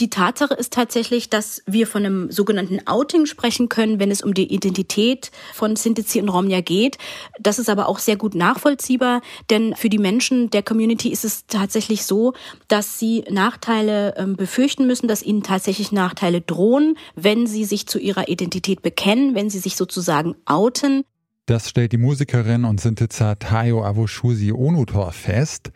Die 0.00 0.10
Tatsache 0.10 0.54
ist 0.54 0.72
tatsächlich, 0.72 1.30
dass 1.30 1.62
wir 1.66 1.86
von 1.86 2.04
einem 2.04 2.32
sogenannten 2.32 2.84
Outing 2.84 3.26
sprechen 3.26 3.68
können, 3.68 4.00
wenn 4.00 4.10
es 4.10 4.22
um 4.22 4.34
die 4.34 4.52
Identität 4.52 5.30
von 5.52 5.76
Sintizi 5.76 6.20
und 6.20 6.28
Romja 6.28 6.62
geht. 6.62 6.98
Das 7.38 7.60
ist 7.60 7.70
aber 7.70 7.88
auch 7.88 8.00
sehr 8.00 8.16
gut 8.16 8.34
nachvollziehbar, 8.34 9.22
denn 9.50 9.76
für 9.76 9.88
die 9.88 9.98
Menschen 9.98 10.50
der 10.50 10.64
Community 10.64 11.10
ist 11.10 11.24
es 11.24 11.46
tatsächlich 11.46 12.06
so, 12.06 12.32
dass 12.66 12.98
sie 12.98 13.22
Nachteile 13.30 14.16
ähm, 14.16 14.34
befürchten 14.34 14.88
müssen, 14.88 15.06
dass 15.06 15.22
ihnen 15.22 15.44
tatsächlich 15.44 15.92
Nachteile 15.92 16.40
drohen, 16.40 16.98
wenn 17.14 17.46
sie 17.46 17.64
sich 17.64 17.86
zu 17.86 18.00
ihrer 18.00 18.26
Identität 18.28 18.82
bekennen, 18.82 19.36
wenn 19.36 19.48
sie 19.48 19.60
sich 19.60 19.76
sozusagen 19.76 20.34
outen. 20.44 21.04
Das 21.46 21.68
stellt 21.68 21.92
die 21.92 21.98
Musikerin 21.98 22.64
und 22.64 22.80
Sintizer 22.80 23.38
Tayo 23.38 23.84
Avoshusi 23.84 24.50
Onutor 24.50 25.12
fest. 25.12 25.70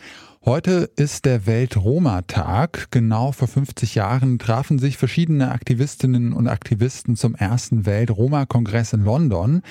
Heute 0.45 0.89
ist 0.97 1.25
der 1.25 1.47
Welt-Roma-Tag. 1.47 2.91
Genau 2.91 3.33
vor 3.33 3.49
50 3.49 3.97
Jahren 3.97 4.39
trafen 4.39 4.79
sich 4.79 4.97
verschiedene 4.97 5.51
Aktivistinnen 5.51 6.33
und 6.33 6.47
Aktivisten 6.47 7.17
zum 7.17 7.35
ersten 7.35 7.87
Welt-Roma-Kongress 7.87 8.93
in 8.93 9.05
London. 9.05 9.63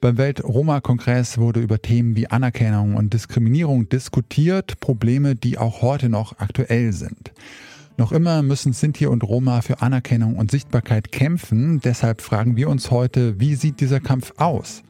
Beim 0.00 0.16
Welt-Roma-Kongress 0.16 1.38
wurde 1.38 1.60
über 1.60 1.80
Themen 1.80 2.16
wie 2.16 2.28
Anerkennung 2.28 2.96
und 2.96 3.12
Diskriminierung 3.12 3.88
diskutiert, 3.88 4.80
Probleme, 4.80 5.34
die 5.34 5.58
auch 5.58 5.82
heute 5.82 6.08
noch 6.08 6.38
aktuell 6.38 6.92
sind. 6.92 7.32
Noch 7.98 8.10
immer 8.10 8.42
müssen 8.42 8.72
Sinti 8.72 9.06
und 9.06 9.22
Roma 9.22 9.60
für 9.60 9.80
Anerkennung 9.80 10.36
und 10.36 10.50
Sichtbarkeit 10.50 11.12
kämpfen. 11.12 11.80
Deshalb 11.80 12.20
fragen 12.20 12.56
wir 12.56 12.68
uns 12.68 12.90
heute, 12.90 13.38
wie 13.38 13.54
sieht 13.54 13.80
dieser 13.80 14.00
Kampf 14.00 14.32
aus? 14.38 14.82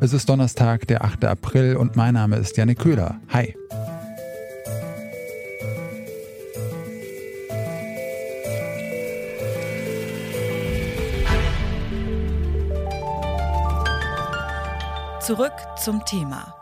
Es 0.00 0.12
ist 0.12 0.28
Donnerstag, 0.28 0.86
der 0.86 1.02
8. 1.02 1.24
April 1.24 1.76
und 1.76 1.96
mein 1.96 2.14
Name 2.14 2.36
ist 2.36 2.56
Janik 2.56 2.78
Köhler. 2.78 3.18
Hi. 3.28 3.54
Zurück 15.26 15.54
zum 15.76 16.04
Thema. 16.04 16.54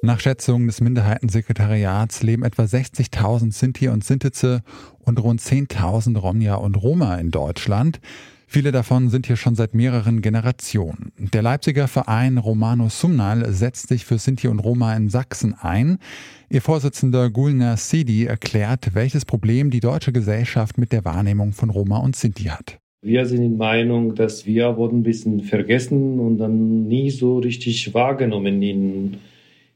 Nach 0.00 0.20
Schätzungen 0.20 0.68
des 0.68 0.80
Minderheitensekretariats 0.80 2.22
leben 2.22 2.44
etwa 2.44 2.62
60.000 2.62 3.52
Sinti 3.52 3.88
und 3.88 4.04
Sintize 4.04 4.62
und 5.00 5.20
rund 5.20 5.40
10.000 5.40 6.16
Romja 6.18 6.54
und 6.54 6.76
Roma 6.76 7.16
in 7.16 7.32
Deutschland. 7.32 7.98
Viele 8.46 8.70
davon 8.70 9.10
sind 9.10 9.26
hier 9.26 9.34
schon 9.34 9.56
seit 9.56 9.74
mehreren 9.74 10.22
Generationen. 10.22 11.10
Der 11.18 11.42
Leipziger 11.42 11.88
Verein 11.88 12.38
Romano 12.38 12.88
Sumnal 12.88 13.52
setzt 13.52 13.88
sich 13.88 14.04
für 14.04 14.18
Sinti 14.18 14.46
und 14.46 14.60
Roma 14.60 14.94
in 14.94 15.08
Sachsen 15.08 15.54
ein. 15.54 15.98
Ihr 16.48 16.62
Vorsitzender 16.62 17.28
Gulner 17.28 17.76
Sidi 17.76 18.26
erklärt, 18.26 18.94
welches 18.94 19.24
Problem 19.24 19.72
die 19.72 19.80
deutsche 19.80 20.12
Gesellschaft 20.12 20.78
mit 20.78 20.92
der 20.92 21.04
Wahrnehmung 21.04 21.54
von 21.54 21.70
Roma 21.70 21.96
und 21.96 22.14
Sinti 22.14 22.44
hat. 22.44 22.78
Wir 23.04 23.26
sind 23.26 23.42
in 23.42 23.58
Meinung, 23.58 24.14
dass 24.14 24.46
wir 24.46 24.78
wurden 24.78 25.00
ein 25.00 25.02
bisschen 25.02 25.42
vergessen 25.42 26.18
und 26.18 26.38
dann 26.38 26.88
nie 26.88 27.10
so 27.10 27.36
richtig 27.36 27.92
wahrgenommen 27.92 28.62
in, 28.62 29.16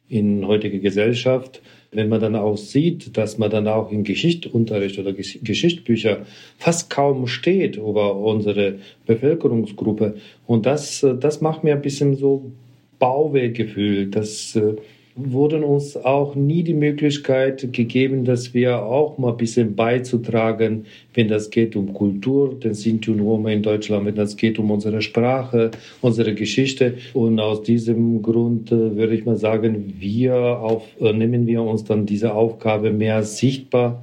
in 0.08 0.46
heutiger 0.46 0.78
Gesellschaft. 0.78 1.60
Wenn 1.92 2.08
man 2.08 2.22
dann 2.22 2.36
auch 2.36 2.56
sieht, 2.56 3.18
dass 3.18 3.36
man 3.36 3.50
dann 3.50 3.68
auch 3.68 3.92
in 3.92 4.02
Geschichtsunterricht 4.02 4.98
oder 4.98 5.12
Geschichtsbücher 5.12 6.24
fast 6.56 6.88
kaum 6.88 7.26
steht 7.26 7.76
über 7.76 8.16
unsere 8.16 8.78
Bevölkerungsgruppe. 9.04 10.14
Und 10.46 10.64
das, 10.64 11.06
das 11.20 11.42
macht 11.42 11.64
mir 11.64 11.74
ein 11.74 11.82
bisschen 11.82 12.16
so 12.16 12.50
Bauweggefühl, 12.98 14.06
dass 14.06 14.56
äh, 14.56 14.76
wurden 15.18 15.64
uns 15.64 15.96
auch 15.96 16.36
nie 16.36 16.62
die 16.62 16.74
Möglichkeit 16.74 17.72
gegeben, 17.72 18.24
dass 18.24 18.54
wir 18.54 18.82
auch 18.82 19.18
mal 19.18 19.32
ein 19.32 19.36
bisschen 19.36 19.74
beizutragen, 19.74 20.86
wenn 21.14 21.28
das 21.28 21.50
geht 21.50 21.74
um 21.74 21.92
Kultur, 21.92 22.54
den 22.54 22.74
Sinti 22.74 23.10
und 23.10 23.20
Roma 23.20 23.50
in 23.50 23.62
Deutschland, 23.62 24.06
wenn 24.06 24.14
das 24.14 24.36
geht 24.36 24.58
um 24.58 24.70
unsere 24.70 25.02
Sprache, 25.02 25.72
unsere 26.00 26.34
Geschichte. 26.34 26.94
Und 27.14 27.40
aus 27.40 27.62
diesem 27.62 28.22
Grund 28.22 28.70
äh, 28.70 28.96
würde 28.96 29.14
ich 29.14 29.24
mal 29.24 29.36
sagen, 29.36 29.94
wir 29.98 30.36
auf, 30.36 30.84
äh, 31.00 31.12
nehmen 31.12 31.46
wir 31.46 31.62
uns 31.62 31.84
dann 31.84 32.06
diese 32.06 32.32
Aufgabe 32.34 32.92
mehr 32.92 33.24
sichtbar 33.24 34.02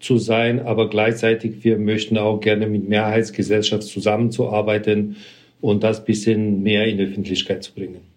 zu 0.00 0.18
sein, 0.18 0.60
aber 0.60 0.90
gleichzeitig 0.90 1.64
wir 1.64 1.78
möchten 1.78 2.18
auch 2.18 2.40
gerne 2.40 2.66
mit 2.66 2.88
Mehrheitsgesellschaft 2.88 3.84
zusammenzuarbeiten 3.84 5.16
und 5.60 5.84
das 5.84 6.04
bisschen 6.04 6.62
mehr 6.62 6.86
in 6.86 6.98
die 6.98 7.04
Öffentlichkeit 7.04 7.62
zu 7.62 7.72
bringen. 7.72 8.15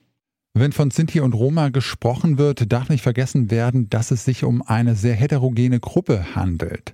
Wenn 0.59 0.73
von 0.73 0.91
Sinti 0.91 1.21
und 1.21 1.35
Roma 1.35 1.69
gesprochen 1.69 2.37
wird, 2.37 2.69
darf 2.69 2.89
nicht 2.89 3.01
vergessen 3.01 3.49
werden, 3.49 3.89
dass 3.89 4.11
es 4.11 4.25
sich 4.25 4.43
um 4.43 4.61
eine 4.61 4.93
sehr 4.93 5.15
heterogene 5.15 5.79
Gruppe 5.79 6.35
handelt. 6.35 6.93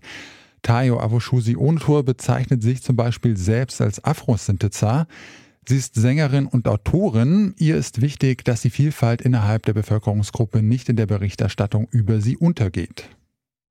Tayo 0.61 0.99
Avoshusi 0.99 1.55
Ontur 1.57 2.03
bezeichnet 2.03 2.61
sich 2.61 2.83
zum 2.83 2.95
Beispiel 2.95 3.35
selbst 3.35 3.81
als 3.81 4.03
Afro-Sintiza. 4.03 5.07
Sie 5.67 5.77
ist 5.77 5.95
Sängerin 5.95 6.45
und 6.45 6.67
Autorin. 6.67 7.55
Ihr 7.57 7.75
ist 7.75 8.01
wichtig, 8.01 8.45
dass 8.45 8.61
die 8.61 8.69
Vielfalt 8.69 9.23
innerhalb 9.23 9.65
der 9.65 9.73
Bevölkerungsgruppe 9.73 10.61
nicht 10.61 10.87
in 10.87 10.95
der 10.95 11.07
Berichterstattung 11.07 11.87
über 11.89 12.21
sie 12.21 12.37
untergeht. 12.37 13.09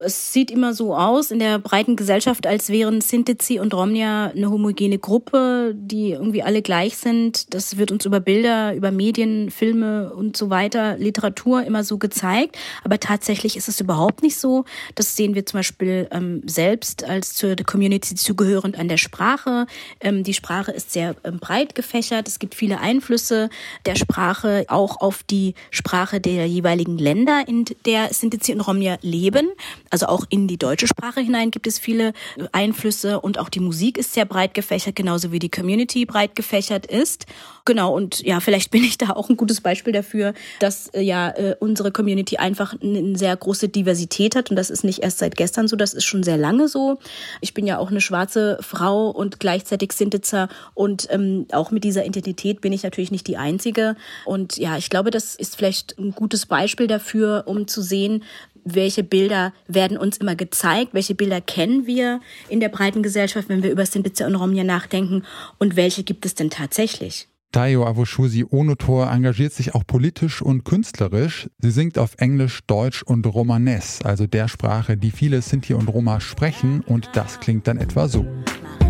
Es 0.01 0.33
sieht 0.33 0.51
immer 0.51 0.75
so 0.75 0.97
aus 0.97 1.31
in 1.31 1.39
der 1.39 1.61
breiten 1.61 1.95
Gesellschaft, 1.95 2.49
als 2.49 2.69
wären 2.69 3.01
Sintizi 3.01 3.61
und 3.61 3.73
Romnia 3.73 4.33
eine 4.35 4.51
homogene 4.51 4.99
Gruppe, 4.99 5.73
die 5.77 6.11
irgendwie 6.11 6.43
alle 6.43 6.63
gleich 6.63 6.97
sind. 6.97 7.55
Das 7.55 7.79
wird 7.79 7.93
uns 7.93 8.05
über 8.05 8.19
Bilder, 8.19 8.75
über 8.75 8.91
Medien, 8.91 9.53
Filme 9.53 10.13
und 10.13 10.37
so 10.37 10.51
weiter, 10.51 10.97
Literatur 10.99 11.63
immer 11.63 11.85
so 11.85 11.99
gezeigt. 11.99 12.59
Aber 12.83 12.99
tatsächlich 12.99 13.57
ist 13.57 13.69
es 13.69 13.81
überhaupt 13.81 14.25
nicht 14.25 14.37
so. 14.37 14.65
Das 14.97 15.15
sehen 15.15 15.37
wir 15.37 15.47
zum 15.47 15.61
Beispiel 15.61 16.09
ähm, 16.11 16.43
selbst 16.45 17.05
als 17.05 17.35
zur 17.35 17.55
Community 17.55 18.17
zugehörend 18.17 18.77
an 18.77 18.89
der 18.89 18.97
Sprache. 18.97 19.69
Ähm, 20.01 20.25
die 20.25 20.35
Sprache 20.35 20.73
ist 20.73 20.91
sehr 20.91 21.15
ähm, 21.23 21.39
breit 21.39 21.77
gefächert. 21.77 22.27
Es 22.27 22.41
gibt 22.41 22.57
viele 22.57 22.81
Einflüsse 22.81 23.49
der 23.87 23.95
Sprache 23.95 24.65
auch 24.67 25.01
auf 25.01 25.23
die 25.23 25.55
Sprache 25.71 26.21
der 26.21 26.49
jeweiligen 26.49 26.99
Länder, 26.99 27.45
in 27.47 27.65
der 27.87 28.13
Sintizi 28.13 28.53
und 28.53 28.61
Romnia 28.61 28.99
leben. 29.01 29.51
Also 29.95 30.07
auch 30.07 30.25
in 30.29 30.49
die 30.49 30.57
deutsche 30.57 30.89
Sprache 30.89 31.21
hinein 31.21 31.53
gibt 31.53 31.69
es 31.69 31.79
viele 31.79 32.15
Einflüsse 32.51 33.21
und 33.21 33.39
auch 33.39 33.49
die 33.49 33.61
Musik 33.61 33.97
ist 33.97 34.13
sehr 34.13 34.25
breit 34.25 34.53
gefächert, 34.53 34.97
genauso 34.97 35.31
wie 35.31 35.39
die 35.39 35.53
Community 35.53 36.05
breit 36.05 36.35
gefächert 36.35 36.85
ist. 36.85 37.27
Genau, 37.65 37.95
und 37.95 38.21
ja, 38.23 38.41
vielleicht 38.41 38.73
bin 38.73 38.83
ich 38.83 38.99
da 38.99 39.11
auch 39.11 39.31
ein 39.31 39.37
gutes 39.37 39.61
Beispiel 39.61 39.93
dafür, 39.93 40.35
dass 40.59 40.89
äh, 40.89 41.01
ja 41.01 41.31
äh, 41.31 41.55
unsere 41.61 41.93
Community 41.93 42.39
einfach 42.39 42.75
eine 42.83 43.17
sehr 43.17 43.37
große 43.37 43.69
Diversität 43.69 44.35
hat 44.35 44.51
und 44.51 44.57
das 44.57 44.69
ist 44.69 44.83
nicht 44.83 45.05
erst 45.05 45.19
seit 45.19 45.37
gestern 45.37 45.69
so, 45.69 45.77
das 45.77 45.95
ist 45.95 46.05
schon 46.05 46.25
sehr 46.25 46.39
lange 46.39 46.67
so. 46.67 46.99
Ich 47.41 47.55
bin 47.55 47.65
ja 47.65 47.79
auch 47.79 47.93
eine 47.93 48.01
schwarze 48.01 48.59
Frau 48.63 49.11
und 49.11 49.39
gleichzeitig 49.39 49.93
Sintitzer 49.93 50.49
und 50.75 51.07
ähm, 51.11 51.47
auch 51.53 51.71
mit 51.71 51.85
dieser 51.85 52.05
Identität 52.05 52.61
bin 52.61 52.73
ich 52.73 52.83
natürlich 52.83 53.13
nicht 53.13 53.29
die 53.29 53.37
Einzige. 53.37 53.95
Und 54.25 54.57
ja, 54.57 54.77
ich 54.77 54.91
glaube, 54.91 55.13
das 55.13 55.37
ist 55.37 55.55
vielleicht 55.55 55.97
ein 56.01 56.11
gutes 56.11 56.47
Beispiel 56.47 56.89
dafür, 56.89 57.45
um 57.47 57.69
zu 57.69 57.81
sehen, 57.81 58.25
welche 58.65 59.05
Bilder 59.05 59.53
werden 59.69 59.97
uns 59.97 60.17
immer 60.17 60.35
gezeigt, 60.35 60.95
welche 60.95 61.15
Bilder 61.15 61.41
kennen 61.41 61.87
wir 61.87 62.21
in 62.49 62.61
der 62.61 62.69
breiten 62.69 63.03
Gesellschaft, 63.03 63.49
wenn 63.49 63.63
wir 63.63 63.71
über 63.71 63.87
Sintitzer 63.87 64.27
und 64.27 64.35
Romja 64.35 64.65
nachdenken 64.65 65.23
und 65.59 65.77
welche 65.77 66.03
gibt 66.03 66.27
es 66.27 66.35
denn 66.35 66.51
tatsächlich? 66.51 67.29
Tayo 67.53 67.87
Avoshusi 67.87 68.45
Onotor 68.51 69.13
engagiert 69.13 69.53
sich 69.53 69.77
auch 69.77 69.87
politisch 69.87 70.43
und 70.43 70.65
künstlerisch. 70.65 71.49
Sie 71.59 71.71
singt 71.71 71.99
auf 71.99 72.15
Englisch, 72.19 72.63
Deutsch 72.67 73.05
und 73.05 73.25
Romanes, 73.27 74.03
also 74.03 74.27
der 74.27 74.49
Sprache, 74.49 74.97
die 74.97 75.13
viele 75.13 75.41
Sinti 75.41 75.73
und 75.73 75.87
Roma 75.87 76.19
sprechen 76.19 76.81
und 76.81 77.11
das 77.13 77.39
klingt 77.39 77.69
dann 77.69 77.79
etwa 77.79 78.09
so. 78.09 78.27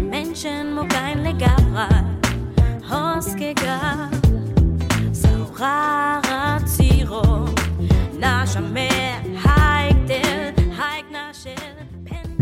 Menschen, 0.08 0.78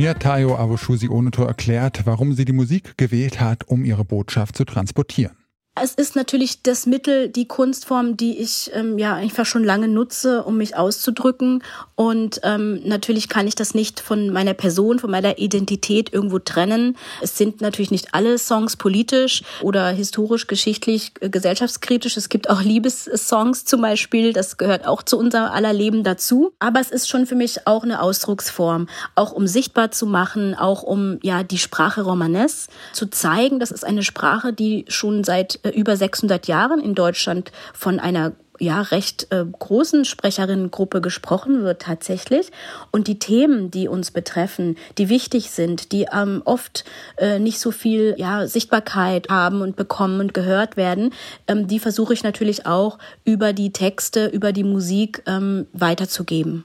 Mir 0.03 0.11
hat 0.11 0.21
Tayo 0.21 0.57
Avoshusi 0.57 1.09
Onotor 1.09 1.47
erklärt, 1.47 2.07
warum 2.07 2.33
sie 2.33 2.45
die 2.45 2.53
Musik 2.53 2.99
gewählt 2.99 3.41
hat, 3.41 3.69
um 3.69 3.85
ihre 3.85 4.05
Botschaft 4.05 4.57
zu 4.57 4.65
transportieren. 4.65 5.37
Es 5.81 5.95
ist 5.95 6.17
natürlich 6.17 6.63
das 6.63 6.85
Mittel, 6.85 7.31
die 7.31 7.49
Kunstform, 7.49 8.19
die 8.19 8.37
ich 8.37 8.71
ähm, 8.75 8.99
ja 8.99 9.15
einfach 9.15 9.47
schon 9.47 9.65
lange 9.65 9.89
nutze, 9.89 10.43
um 10.43 10.59
mich 10.59 10.77
auszudrücken. 10.77 11.63
Und 11.95 12.43
ähm, 12.43 12.83
natürlich 12.85 13.31
kann 13.31 13.47
ich 13.47 13.55
das 13.55 13.73
nicht 13.73 13.99
von 13.99 14.29
meiner 14.29 14.53
Person, 14.53 14.99
von 14.99 15.11
meiner 15.11 15.39
Identität 15.39 16.13
irgendwo 16.13 16.39
trennen. 16.39 16.99
Es 17.23 17.39
sind 17.39 17.63
natürlich 17.63 17.91
nicht 17.91 18.13
alle 18.13 18.37
Songs 18.37 18.77
politisch 18.77 19.45
oder 19.63 19.89
historisch, 19.89 20.47
geschichtlich, 20.47 21.13
äh, 21.21 21.31
gesellschaftskritisch. 21.31 22.19
Es 22.19 22.29
gibt 22.29 22.51
auch 22.51 22.61
Liebessongs 22.61 23.65
zum 23.65 23.81
Beispiel. 23.81 24.35
Das 24.35 24.59
gehört 24.59 24.87
auch 24.87 25.03
zu 25.03 25.19
unser 25.19 25.55
aller 25.55 25.73
Leben 25.73 26.05
dazu. 26.05 26.53
Aber 26.59 26.81
es 26.81 26.91
ist 26.91 27.09
schon 27.09 27.25
für 27.25 27.35
mich 27.35 27.67
auch 27.67 27.83
eine 27.83 28.03
Ausdrucksform, 28.03 28.89
auch 29.15 29.33
um 29.33 29.47
sichtbar 29.47 29.91
zu 29.91 30.05
machen, 30.05 30.55
auch 30.55 30.83
um 30.83 31.19
ja 31.23 31.45
die 31.45 31.57
Sprache 31.57 32.03
Romanes 32.03 32.67
zu 32.93 33.07
zeigen. 33.07 33.59
Das 33.59 33.71
ist 33.71 33.87
eine 33.87 34.03
Sprache, 34.03 34.53
die 34.53 34.85
schon 34.89 35.25
seit 35.25 35.62
über 35.71 35.97
600 35.97 36.47
Jahren 36.49 36.81
in 36.81 36.95
Deutschland 36.95 37.53
von 37.73 38.01
einer 38.01 38.33
ja 38.59 38.81
recht 38.81 39.27
äh, 39.31 39.45
großen 39.45 40.05
Sprecherinnengruppe 40.05 41.01
gesprochen 41.01 41.63
wird 41.63 41.83
tatsächlich. 41.83 42.51
Und 42.91 43.09
die 43.09 43.19
Themen, 43.19 43.71
die 43.71 43.89
uns 43.89 44.11
betreffen, 44.11 44.77
die 44.99 45.09
wichtig 45.09 45.51
sind, 45.51 45.93
die 45.93 46.07
ähm, 46.13 46.43
oft 46.45 46.85
äh, 47.17 47.39
nicht 47.39 47.59
so 47.59 47.71
viel 47.71 48.15
ja, 48.19 48.47
Sichtbarkeit 48.47 49.29
haben 49.29 49.61
und 49.63 49.77
bekommen 49.77 50.21
und 50.21 50.35
gehört 50.35 50.77
werden, 50.77 51.13
ähm, 51.49 51.67
die 51.67 51.81
versuche 51.81 52.15
ich 52.15 52.23
natürlich 52.23 52.67
auch 52.67 52.99
über 53.25 53.53
die 53.53 53.73
Texte, 53.73 54.27
über 54.27 54.53
die 54.53 54.65
Musik 54.65 55.23
ähm, 55.27 55.67
weiterzugeben. 55.73 56.65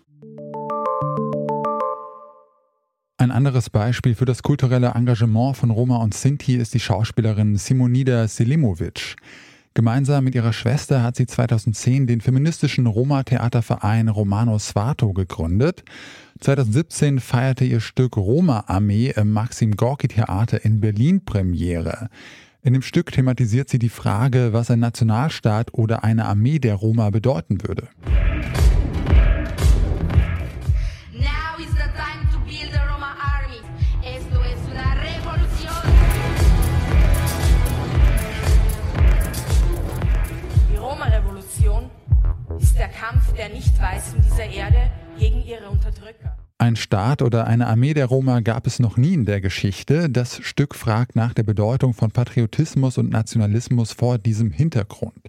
Ein 3.19 3.31
anderes 3.31 3.71
Beispiel 3.71 4.13
für 4.13 4.25
das 4.25 4.43
kulturelle 4.43 4.91
Engagement 4.93 5.57
von 5.57 5.71
Roma 5.71 5.97
und 5.97 6.13
Sinti 6.13 6.55
ist 6.55 6.75
die 6.75 6.79
Schauspielerin 6.79 7.55
Simonida 7.55 8.27
Selimovic. 8.27 9.15
Gemeinsam 9.73 10.25
mit 10.25 10.35
ihrer 10.35 10.53
Schwester 10.53 11.01
hat 11.01 11.15
sie 11.15 11.25
2010 11.25 12.05
den 12.05 12.21
feministischen 12.21 12.85
Roma-Theaterverein 12.85 14.09
Romano 14.09 14.59
Svato 14.59 15.13
gegründet. 15.13 15.83
2017 16.41 17.19
feierte 17.19 17.65
ihr 17.65 17.79
Stück 17.79 18.17
Roma-Armee 18.17 19.13
im 19.15 19.33
Maxim 19.33 19.75
Gorki 19.75 20.09
Theater 20.09 20.63
in 20.63 20.79
Berlin 20.79 21.25
Premiere. 21.25 22.11
In 22.61 22.73
dem 22.73 22.83
Stück 22.83 23.11
thematisiert 23.11 23.67
sie 23.67 23.79
die 23.79 23.89
Frage, 23.89 24.53
was 24.53 24.69
ein 24.69 24.79
Nationalstaat 24.79 25.73
oder 25.73 26.03
eine 26.03 26.25
Armee 26.25 26.59
der 26.59 26.75
Roma 26.75 27.09
bedeuten 27.09 27.63
würde. 27.63 27.87
Dieser 44.37 44.55
Erde 44.55 44.91
gegen 45.17 45.43
ihre 45.43 45.67
Unterdrücker. 45.69 46.37
Ein 46.59 46.75
Staat 46.75 47.21
oder 47.21 47.47
eine 47.47 47.67
Armee 47.67 47.93
der 47.93 48.05
Roma 48.05 48.41
gab 48.41 48.67
es 48.67 48.79
noch 48.79 48.97
nie 48.97 49.13
in 49.13 49.25
der 49.25 49.41
Geschichte. 49.41 50.09
Das 50.09 50.37
Stück 50.43 50.75
fragt 50.75 51.15
nach 51.15 51.33
der 51.33 51.43
Bedeutung 51.43 51.93
von 51.93 52.11
Patriotismus 52.11 52.97
und 52.97 53.11
Nationalismus 53.11 53.93
vor 53.93 54.17
diesem 54.17 54.51
Hintergrund. 54.51 55.21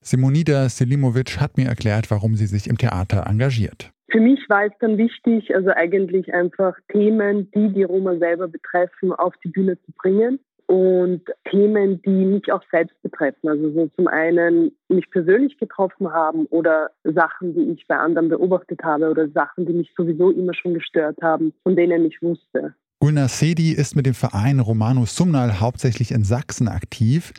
Simonida 0.00 0.68
Selimovic 0.68 1.40
hat 1.40 1.56
mir 1.56 1.66
erklärt, 1.66 2.10
warum 2.10 2.36
sie 2.36 2.46
sich 2.46 2.68
im 2.68 2.78
Theater 2.78 3.26
engagiert. 3.26 3.90
Für 4.08 4.20
mich 4.20 4.38
war 4.48 4.64
es 4.64 4.72
dann 4.78 4.96
wichtig, 4.96 5.52
also 5.54 5.70
eigentlich 5.70 6.32
einfach 6.32 6.74
Themen, 6.92 7.50
die 7.52 7.72
die 7.72 7.82
Roma 7.82 8.16
selber 8.18 8.46
betreffen, 8.46 9.12
auf 9.12 9.34
die 9.42 9.48
Bühne 9.48 9.76
zu 9.82 9.92
bringen 9.92 10.38
und 10.66 11.22
Themen, 11.50 12.02
die 12.02 12.10
mich 12.10 12.52
auch 12.52 12.62
selbst 12.70 13.00
betreffen. 13.02 13.48
Also 13.48 13.70
so 13.72 13.88
zum 13.96 14.08
einen 14.08 14.72
mich 14.88 15.08
persönlich 15.10 15.56
getroffen 15.58 16.12
haben 16.12 16.46
oder 16.46 16.90
Sachen, 17.04 17.54
die 17.54 17.72
ich 17.72 17.86
bei 17.86 17.96
anderen 17.96 18.28
beobachtet 18.28 18.82
habe 18.82 19.10
oder 19.10 19.28
Sachen, 19.30 19.66
die 19.66 19.72
mich 19.72 19.92
sowieso 19.96 20.30
immer 20.30 20.54
schon 20.54 20.74
gestört 20.74 21.18
haben, 21.22 21.52
von 21.62 21.76
denen 21.76 22.04
ich 22.04 22.20
wusste. 22.20 22.74
Gulnar 22.98 23.28
Sedi 23.28 23.72
ist 23.72 23.94
mit 23.94 24.06
dem 24.06 24.14
Verein 24.14 24.58
Romanus 24.58 25.14
Sumnal 25.14 25.60
hauptsächlich 25.60 26.12
in 26.12 26.24
Sachsen 26.24 26.66
aktiv. 26.66 27.32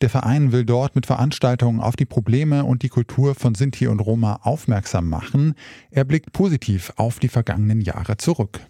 Der 0.00 0.08
Verein 0.08 0.50
will 0.52 0.64
dort 0.64 0.94
mit 0.94 1.04
Veranstaltungen 1.04 1.80
auf 1.80 1.94
die 1.94 2.06
Probleme 2.06 2.64
und 2.64 2.82
die 2.82 2.88
Kultur 2.88 3.34
von 3.34 3.54
Sinti 3.54 3.86
und 3.86 4.00
Roma 4.00 4.40
aufmerksam 4.42 5.10
machen. 5.10 5.54
Er 5.90 6.04
blickt 6.04 6.32
positiv 6.32 6.92
auf 6.96 7.18
die 7.18 7.28
vergangenen 7.28 7.82
Jahre 7.82 8.16
zurück. 8.16 8.60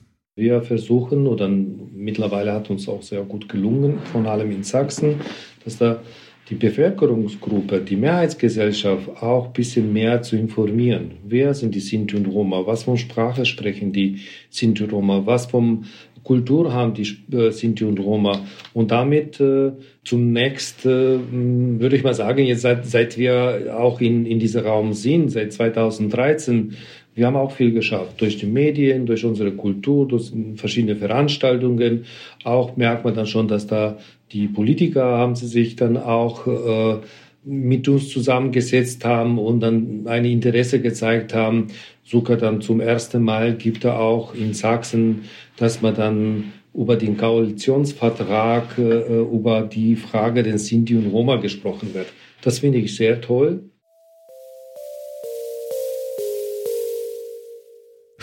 Wir 0.41 0.63
versuchen, 0.63 1.27
oder 1.27 1.51
mittlerweile 1.51 2.55
hat 2.55 2.71
uns 2.71 2.89
auch 2.89 3.03
sehr 3.03 3.21
gut 3.25 3.47
gelungen, 3.47 3.99
vor 4.11 4.25
allem 4.25 4.51
in 4.51 4.63
Sachsen, 4.63 5.17
dass 5.67 5.77
da 5.77 6.01
die 6.49 6.55
Bevölkerungsgruppe, 6.55 7.83
die 7.83 7.97
Mehrheitsgesellschaft 7.97 9.23
auch 9.23 9.49
ein 9.49 9.53
bisschen 9.53 9.93
mehr 9.93 10.23
zu 10.23 10.37
informieren. 10.37 11.11
Wer 11.25 11.53
sind 11.53 11.75
die 11.75 11.81
Sinti 11.81 12.17
und 12.17 12.27
Roma? 12.27 12.63
Was 12.65 12.85
von 12.85 12.97
Sprache 12.97 13.45
sprechen 13.45 13.93
die 13.93 14.21
Sinti 14.49 14.83
und 14.85 14.95
Roma? 14.95 15.21
Was 15.27 15.45
von 15.45 15.85
Kultur 16.25 16.73
haben 16.73 16.95
die 16.95 17.19
äh, 17.37 17.51
Sinti 17.51 17.85
und 17.85 18.01
Roma? 18.01 18.41
Und 18.73 18.91
damit 18.91 19.41
äh, 19.41 19.73
zunächst 20.05 20.87
äh, 20.87 21.19
würde 21.31 21.97
ich 21.97 22.03
mal 22.03 22.15
sagen, 22.15 22.47
jetzt 22.47 22.63
seit, 22.63 22.87
seit 22.87 23.19
wir 23.19 23.77
auch 23.79 24.01
in, 24.01 24.25
in 24.25 24.39
diesem 24.39 24.65
Raum 24.65 24.95
sind, 24.95 25.29
seit 25.29 25.53
2013, 25.53 26.77
wir 27.15 27.27
haben 27.27 27.37
auch 27.37 27.53
viel 27.53 27.73
geschafft 27.73 28.21
durch 28.21 28.37
die 28.37 28.47
Medien, 28.47 29.07
durch 29.07 29.25
unsere 29.25 29.53
Kultur, 29.53 30.07
durch 30.07 30.33
verschiedene 30.55 30.97
Veranstaltungen. 30.97 32.05
Auch 32.45 32.77
merkt 32.77 33.05
man 33.05 33.15
dann 33.15 33.27
schon, 33.27 33.49
dass 33.49 33.67
da 33.67 33.99
die 34.33 34.47
Politiker 34.47 35.05
haben 35.05 35.35
sie 35.35 35.49
sich 35.49 35.77
dann 35.77 35.97
auch 35.97 36.47
äh, 36.47 37.01
mit 37.45 37.89
uns 37.89 38.11
zusammengesetzt 38.11 39.05
haben 39.05 39.39
und 39.39 39.61
dann 39.61 40.07
ein 40.07 40.25
Interesse 40.25 40.81
gezeigt 40.81 41.35
haben. 41.35 41.69
Sogar 42.05 42.37
dann 42.37 42.61
zum 42.61 42.81
ersten 42.81 43.23
Mal 43.23 43.55
gibt 43.55 43.85
er 43.85 43.99
auch 43.99 44.35
in 44.35 44.55
Sachsen, 44.55 45.23
dass 45.57 45.83
man 45.83 45.95
dann 45.95 46.53
über 46.73 46.97
den 46.97 47.17
Koalitionsvertrag, 47.17 48.79
äh, 48.79 49.21
über 49.21 49.63
die 49.63 49.97
Frage 49.97 50.43
den 50.43 50.59
Sinti 50.59 50.97
und 50.97 51.09
Roma 51.09 51.37
gesprochen 51.37 51.93
wird. 51.95 52.07
Das 52.43 52.61
finde 52.61 52.79
ich 52.79 52.95
sehr 52.95 53.21
toll. 53.21 53.70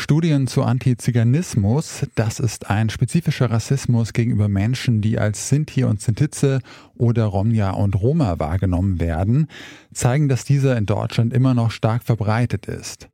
Studien 0.09 0.47
zu 0.47 0.63
Antiziganismus, 0.63 2.05
das 2.15 2.39
ist 2.39 2.69
ein 2.69 2.89
spezifischer 2.89 3.51
Rassismus 3.51 4.13
gegenüber 4.13 4.47
Menschen, 4.47 5.01
die 5.01 5.19
als 5.19 5.49
Sinti 5.49 5.83
und 5.83 5.99
Sintize 5.99 6.61
oder 6.95 7.25
Romja 7.25 7.71
und 7.71 7.93
Roma 7.93 8.39
wahrgenommen 8.39 9.01
werden, 9.01 9.47
zeigen, 9.93 10.29
dass 10.29 10.45
dieser 10.45 10.77
in 10.77 10.85
Deutschland 10.85 11.33
immer 11.33 11.53
noch 11.53 11.71
stark 11.71 12.03
verbreitet 12.03 12.67
ist. 12.67 13.09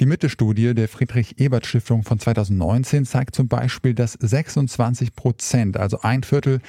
Die 0.00 0.06
Mitte-Studie 0.06 0.72
der 0.72 0.88
Friedrich-Ebert-Stiftung 0.88 2.02
von 2.02 2.18
2019 2.18 3.04
zeigt 3.04 3.34
zum 3.34 3.48
Beispiel, 3.48 3.92
dass 3.92 4.14
26 4.14 5.14
Prozent, 5.14 5.76
also 5.76 6.00
ein 6.00 6.22
Viertel 6.22 6.60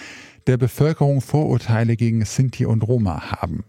der 0.45 0.57
Bevölkerung 0.57 1.21
Vorurteile 1.21 1.95
gegen 1.95 2.25
Sinti 2.25 2.65
und 2.65 2.85
Roma 2.85 3.31
haben. 3.31 3.63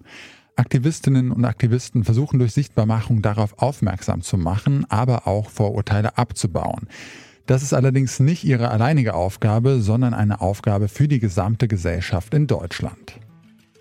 Aktivistinnen 0.57 1.33
und 1.33 1.45
Aktivisten 1.45 2.05
versuchen 2.05 2.39
durch 2.39 2.53
Sichtbarmachung 2.53 3.23
darauf 3.23 3.59
aufmerksam 3.59 4.23
zu 4.23 4.37
machen, 4.37 4.87
aber 4.89 5.27
auch 5.27 5.51
Vorurteile 5.51 6.19
abzubauen. 6.19 6.89
Das 7.47 7.63
ist 7.63 7.73
allerdings 7.73 8.21
nicht 8.21 8.45
ihre 8.45 8.71
alleinige 8.71 9.15
Aufgabe, 9.15 9.81
sondern 9.81 10.15
eine 10.15 10.41
Aufgabe 10.41 10.89
für 10.89 11.09
die 11.09 11.19
gesamte 11.19 11.67
Gesellschaft 11.67 12.33
in 12.35 12.47
Deutschland. 12.47 13.19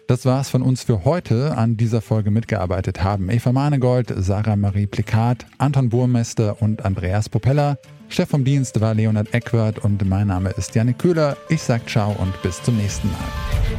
Das 0.07 0.25
war's 0.25 0.49
von 0.49 0.63
uns 0.63 0.81
für 0.81 1.05
heute. 1.05 1.55
An 1.55 1.77
dieser 1.77 2.01
Folge 2.01 2.31
mitgearbeitet 2.31 3.03
haben 3.03 3.29
Eva 3.29 3.51
Manegold, 3.51 4.11
Sarah 4.17 4.55
Marie 4.55 4.87
Plikat, 4.87 5.45
Anton 5.59 5.89
Burmester 5.89 6.59
und 6.63 6.83
Andreas 6.83 7.29
Propeller. 7.29 7.77
Chef 8.07 8.27
vom 8.27 8.43
Dienst 8.43 8.81
war 8.81 8.95
Leonard 8.95 9.31
Eckwart 9.35 9.77
und 9.77 10.03
mein 10.09 10.25
Name 10.25 10.49
ist 10.49 10.73
Janik 10.73 10.97
Köhler. 10.97 11.37
Ich 11.47 11.61
sag 11.61 11.87
ciao 11.87 12.15
und 12.17 12.41
bis 12.41 12.63
zum 12.63 12.75
nächsten 12.77 13.07
Mal. 13.09 13.78